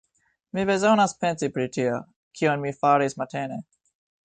[0.57, 2.01] Mi bezonas pensi pri tio,
[2.41, 3.63] kion mi faris matene.